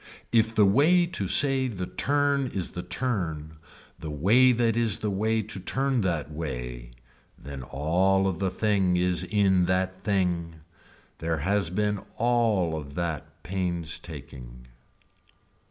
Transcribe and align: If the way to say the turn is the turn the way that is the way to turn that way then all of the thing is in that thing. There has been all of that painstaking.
If 0.31 0.55
the 0.55 0.65
way 0.65 1.05
to 1.05 1.27
say 1.27 1.67
the 1.67 1.85
turn 1.85 2.47
is 2.47 2.71
the 2.71 2.81
turn 2.81 3.57
the 3.99 4.09
way 4.09 4.51
that 4.51 4.75
is 4.75 4.97
the 4.97 5.11
way 5.11 5.43
to 5.43 5.59
turn 5.59 6.01
that 6.01 6.31
way 6.31 6.89
then 7.37 7.61
all 7.61 8.25
of 8.25 8.39
the 8.39 8.49
thing 8.49 8.97
is 8.97 9.23
in 9.23 9.65
that 9.65 9.95
thing. 10.01 10.55
There 11.19 11.37
has 11.45 11.69
been 11.69 11.99
all 12.17 12.75
of 12.75 12.95
that 12.95 13.43
painstaking. 13.43 14.65